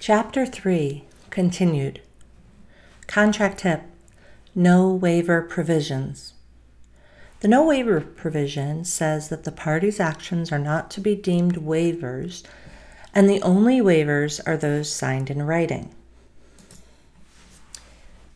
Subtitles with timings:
[0.00, 2.00] Chapter 3 Continued.
[3.08, 3.82] Contract tip
[4.54, 6.34] No waiver provisions.
[7.40, 12.44] The no waiver provision says that the party's actions are not to be deemed waivers,
[13.12, 15.92] and the only waivers are those signed in writing.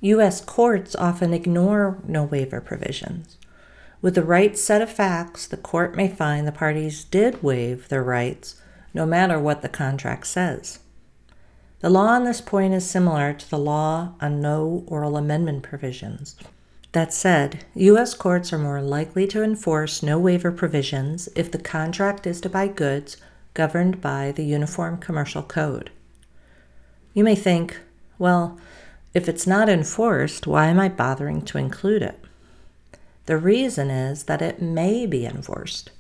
[0.01, 0.41] U.S.
[0.41, 3.39] courts often ignore no waiver provisions.
[4.03, 8.03] With the right set of facts, the court may find the parties did waive their
[8.03, 8.61] rights,
[8.93, 10.81] no matter what the contract says.
[11.83, 16.37] The law on this point is similar to the law on no oral amendment provisions.
[16.93, 18.15] That said, U.S.
[18.15, 22.69] courts are more likely to enforce no waiver provisions if the contract is to buy
[22.69, 23.17] goods
[23.55, 25.91] governed by the Uniform Commercial Code.
[27.15, 27.81] You may think,
[28.17, 28.61] well,
[29.13, 32.25] if it's not enforced, why am I bothering to include it?
[33.27, 35.91] The reason is that it may be enforced.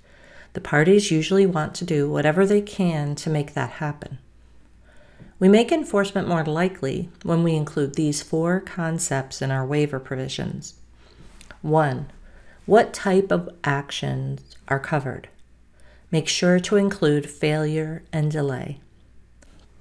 [0.53, 4.19] The parties usually want to do whatever they can to make that happen.
[5.43, 10.75] We make enforcement more likely when we include these four concepts in our waiver provisions.
[11.63, 12.07] 1.
[12.65, 15.29] What type of actions are covered?
[16.13, 18.79] Make sure to include failure and delay.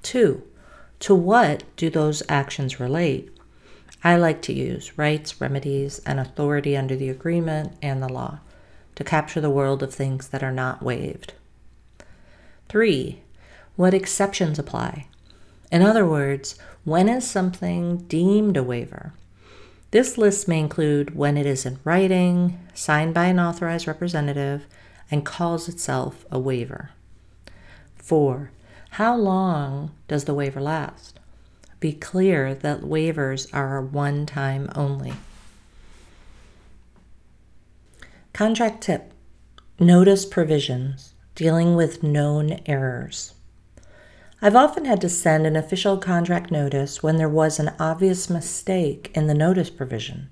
[0.01, 0.41] 2.
[1.01, 3.29] To what do those actions relate?
[4.03, 8.39] I like to use rights, remedies, and authority under the agreement and the law
[8.95, 11.35] to capture the world of things that are not waived.
[12.67, 13.21] 3.
[13.75, 15.05] What exceptions apply?
[15.71, 19.13] In other words, when is something deemed a waiver?
[19.91, 24.65] This list may include when it is in writing, signed by an authorized representative,
[25.09, 26.91] and calls itself a waiver.
[27.97, 28.51] 4.
[28.91, 31.19] How long does the waiver last?
[31.79, 35.13] Be clear that waivers are one time only.
[38.33, 39.11] Contract tip
[39.79, 43.33] Notice provisions dealing with known errors.
[44.43, 49.11] I've often had to send an official contract notice when there was an obvious mistake
[49.13, 50.29] in the notice provision.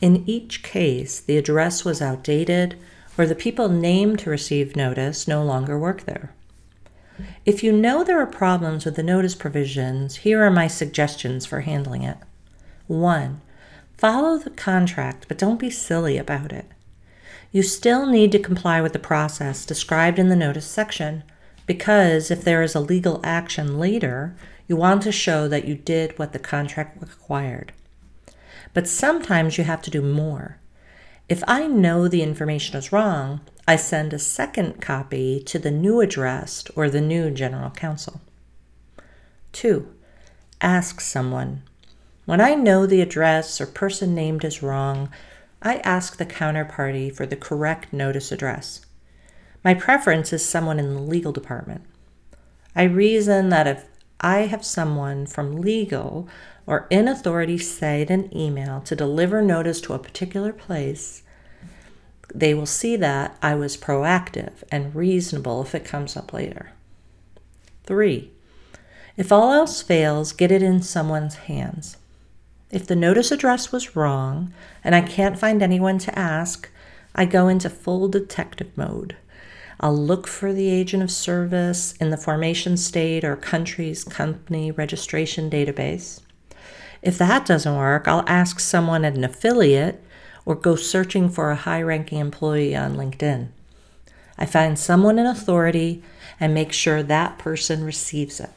[0.00, 2.76] In each case, the address was outdated
[3.16, 6.32] or the people named to receive notice no longer work there.
[7.46, 11.60] If you know there are problems with the notice provisions, here are my suggestions for
[11.60, 12.18] handling it.
[12.88, 13.40] 1.
[13.96, 16.66] Follow the contract, but don't be silly about it.
[17.52, 21.22] You still need to comply with the process described in the notice section
[21.68, 24.34] because if there is a legal action later,
[24.66, 27.72] you want to show that you did what the contract required.
[28.72, 30.58] But sometimes you have to do more.
[31.28, 36.00] If I know the information is wrong, I send a second copy to the new
[36.00, 38.22] address or the new general counsel.
[39.52, 39.86] 2.
[40.62, 41.64] Ask someone.
[42.24, 45.10] When I know the address or person named is wrong,
[45.60, 48.86] I ask the counterparty for the correct notice address.
[49.64, 51.82] My preference is someone in the legal department.
[52.76, 53.86] I reason that if
[54.20, 56.28] I have someone from legal
[56.66, 61.22] or in authority say in an email to deliver notice to a particular place,
[62.34, 66.72] they will see that I was proactive and reasonable if it comes up later.
[67.84, 68.30] Three,
[69.16, 71.96] if all else fails, get it in someone's hands.
[72.70, 74.52] If the notice address was wrong
[74.84, 76.68] and I can't find anyone to ask,
[77.14, 79.16] I go into full detective mode.
[79.80, 85.48] I'll look for the agent of service in the formation state or country's company registration
[85.48, 86.20] database.
[87.00, 90.02] If that doesn't work, I'll ask someone at an affiliate
[90.44, 93.48] or go searching for a high ranking employee on LinkedIn.
[94.36, 96.02] I find someone in authority
[96.40, 98.50] and make sure that person receives it.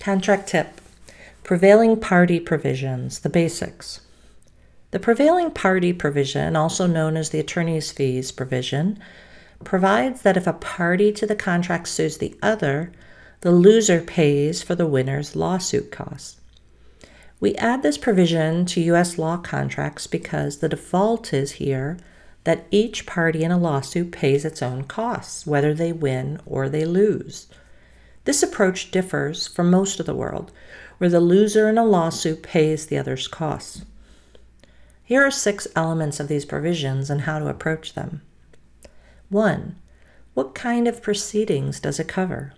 [0.00, 0.80] Contract tip
[1.44, 4.00] Prevailing party provisions, the basics.
[4.92, 8.98] The prevailing party provision, also known as the attorney's fees provision,
[9.62, 12.90] provides that if a party to the contract sues the other,
[13.42, 16.40] the loser pays for the winner's lawsuit costs.
[17.38, 19.16] We add this provision to U.S.
[19.16, 21.96] law contracts because the default is here
[22.44, 26.84] that each party in a lawsuit pays its own costs, whether they win or they
[26.84, 27.46] lose.
[28.24, 30.52] This approach differs from most of the world,
[30.98, 33.84] where the loser in a lawsuit pays the other's costs.
[35.10, 38.22] Here are six elements of these provisions and how to approach them.
[39.28, 39.74] 1.
[40.34, 42.54] What kind of proceedings does it cover?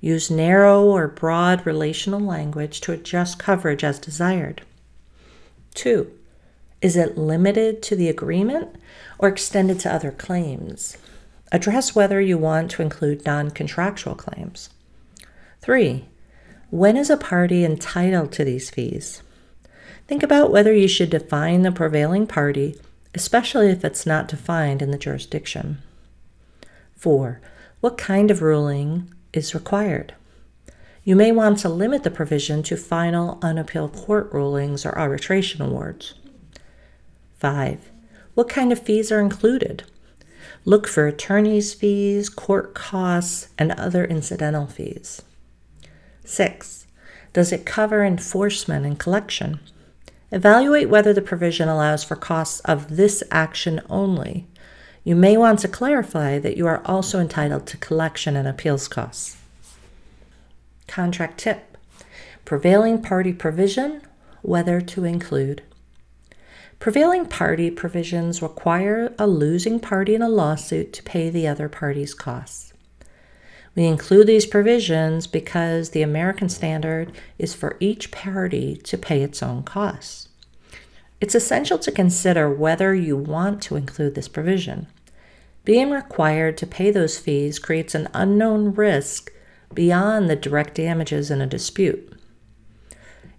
[0.00, 4.62] Use narrow or broad relational language to adjust coverage as desired.
[5.74, 6.12] 2.
[6.82, 8.76] Is it limited to the agreement
[9.18, 10.98] or extended to other claims?
[11.50, 14.70] Address whether you want to include non contractual claims.
[15.62, 16.04] 3.
[16.70, 19.24] When is a party entitled to these fees?
[20.10, 22.74] Think about whether you should define the prevailing party,
[23.14, 25.78] especially if it's not defined in the jurisdiction.
[26.96, 27.40] 4.
[27.78, 30.14] What kind of ruling is required.
[31.04, 36.14] You may want to limit the provision to final unappealed court rulings or arbitration awards.
[37.38, 37.92] 5.
[38.34, 39.84] What kind of fees are included?
[40.64, 45.22] Look for attorney's fees, court costs, and other incidental fees.
[46.24, 46.88] 6.
[47.32, 49.60] Does it cover enforcement and collection?
[50.32, 54.46] Evaluate whether the provision allows for costs of this action only.
[55.02, 59.36] You may want to clarify that you are also entitled to collection and appeals costs.
[60.86, 61.76] Contract tip
[62.44, 64.02] Prevailing party provision,
[64.42, 65.62] whether to include.
[66.78, 72.14] Prevailing party provisions require a losing party in a lawsuit to pay the other party's
[72.14, 72.72] costs.
[73.76, 79.42] We include these provisions because the American standard is for each party to pay its
[79.42, 80.28] own costs.
[81.20, 84.86] It's essential to consider whether you want to include this provision.
[85.64, 89.30] Being required to pay those fees creates an unknown risk
[89.72, 92.12] beyond the direct damages in a dispute.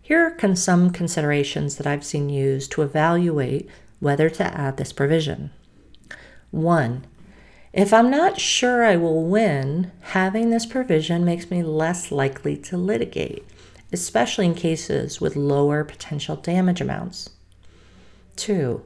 [0.02, 3.70] Here are some considerations that I've seen used to evaluate
[4.00, 5.52] whether to add this provision.
[6.52, 7.06] 1.
[7.74, 12.76] If I'm not sure I will win, having this provision makes me less likely to
[12.76, 13.46] litigate,
[13.94, 17.30] especially in cases with lower potential damage amounts.
[18.36, 18.84] Two,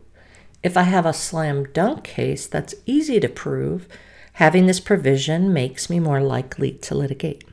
[0.62, 3.88] if I have a slam dunk case that's easy to prove,
[4.34, 7.44] having this provision makes me more likely to litigate.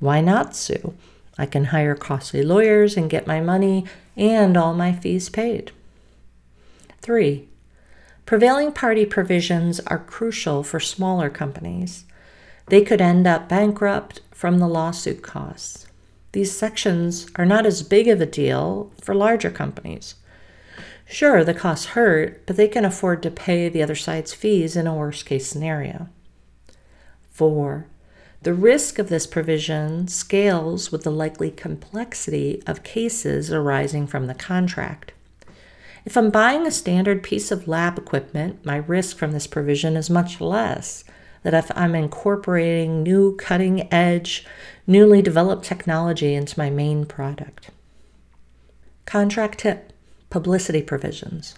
[0.00, 0.94] Why not sue?
[1.36, 3.84] I can hire costly lawyers and get my money
[4.16, 5.70] and all my fees paid.
[7.02, 7.46] 3.
[8.28, 12.04] Prevailing party provisions are crucial for smaller companies.
[12.66, 15.86] They could end up bankrupt from the lawsuit costs.
[16.32, 20.16] These sections are not as big of a deal for larger companies.
[21.06, 24.86] Sure, the costs hurt, but they can afford to pay the other side's fees in
[24.86, 26.10] a worst case scenario.
[27.30, 27.86] 4.
[28.42, 34.34] The risk of this provision scales with the likely complexity of cases arising from the
[34.34, 35.14] contract.
[36.08, 40.08] If I'm buying a standard piece of lab equipment, my risk from this provision is
[40.08, 41.04] much less
[41.42, 44.46] than if I'm incorporating new cutting edge,
[44.86, 47.68] newly developed technology into my main product.
[49.04, 49.92] Contract tip
[50.30, 51.56] Publicity provisions.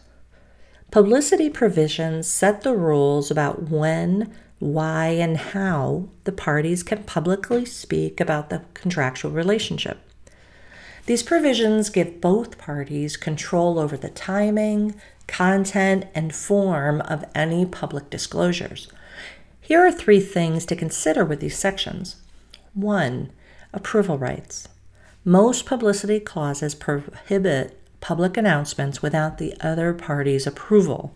[0.91, 8.20] Publicity provisions set the rules about when, why, and how the parties can publicly speak
[8.20, 10.09] about the contractual relationship.
[11.10, 14.94] These provisions give both parties control over the timing,
[15.26, 18.86] content, and form of any public disclosures.
[19.60, 22.14] Here are three things to consider with these sections.
[22.74, 23.32] 1.
[23.72, 24.68] Approval rights.
[25.24, 31.12] Most publicity clauses prohibit public announcements without the other party's approval.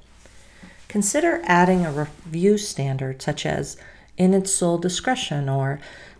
[0.89, 3.77] Consider adding a review standard such as
[4.17, 5.79] in its sole discretion or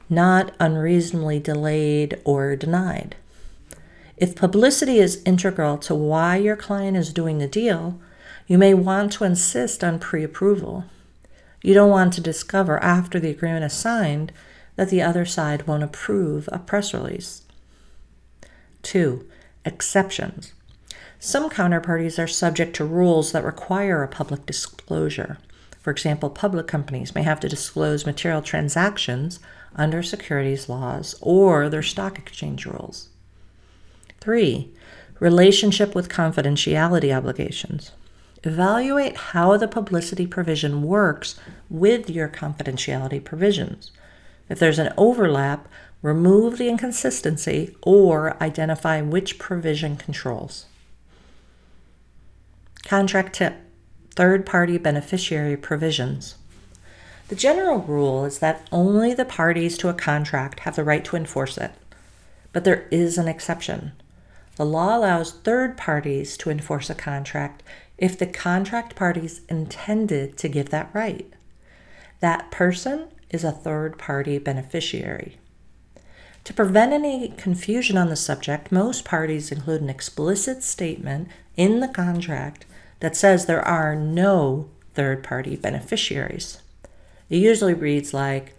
[0.09, 3.17] not unreasonably delayed or denied.
[4.17, 7.99] If publicity is integral to why your client is doing the deal,
[8.47, 10.85] you may want to insist on pre approval.
[11.63, 14.33] You don't want to discover after the agreement is signed
[14.77, 17.43] that the other side won't approve a press release.
[18.83, 19.27] 2.
[19.65, 20.53] Exceptions.
[21.19, 25.39] Some counterparties are subject to rules that require a public disclosure.
[25.81, 29.41] For example, public companies may have to disclose material transactions
[29.75, 33.09] under securities laws or their stock exchange rules.
[34.25, 34.73] Three,
[35.21, 37.93] relationship with confidentiality obligations.
[38.43, 41.39] Evaluate how the publicity provision works
[41.69, 43.91] with your confidentiality provisions.
[44.49, 45.69] If there's an overlap,
[46.01, 50.65] remove the inconsistency or identify which provision controls.
[52.83, 53.57] Contract tip
[54.17, 56.37] Third party beneficiary provisions.
[57.29, 61.17] The general rule is that only the parties to a contract have the right to
[61.17, 61.73] enforce it,
[62.55, 63.93] but there is an exception.
[64.57, 67.63] The law allows third parties to enforce a contract
[67.99, 71.33] if the contract parties intended to give that right.
[72.21, 75.39] That person is a third party beneficiary.
[76.45, 81.89] To prevent any confusion on the subject, most parties include an explicit statement in the
[81.89, 82.67] contract
[83.01, 86.61] that says there are no third party beneficiaries.
[87.31, 88.55] It usually reads like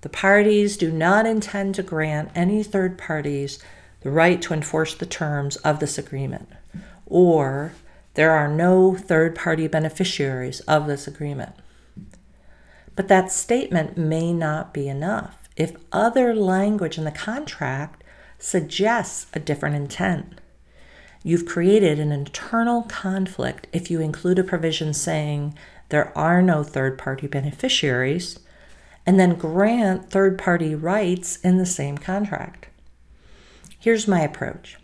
[0.00, 3.58] the parties do not intend to grant any third parties
[4.00, 6.48] the right to enforce the terms of this agreement,
[7.06, 7.72] or
[8.14, 11.52] there are no third party beneficiaries of this agreement.
[12.94, 18.02] But that statement may not be enough if other language in the contract
[18.38, 20.40] suggests a different intent.
[21.22, 25.56] You've created an internal conflict if you include a provision saying
[25.88, 28.38] there are no third party beneficiaries
[29.04, 32.68] and then grant third party rights in the same contract.
[33.78, 34.78] Here's my approach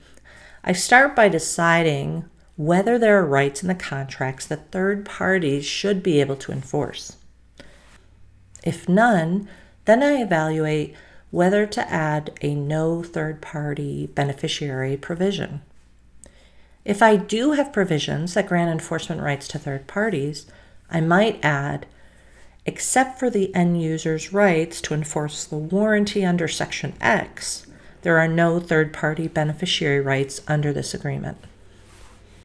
[0.64, 2.24] I start by deciding
[2.56, 7.16] whether there are rights in the contracts that third parties should be able to enforce.
[8.62, 9.48] If none,
[9.86, 10.94] then I evaluate
[11.30, 15.62] whether to add a no third party beneficiary provision.
[16.84, 20.46] If I do have provisions that grant enforcement rights to third parties,
[20.90, 21.86] I might add,
[22.66, 27.66] except for the end user's rights to enforce the warranty under Section X,
[28.02, 31.38] there are no third party beneficiary rights under this agreement.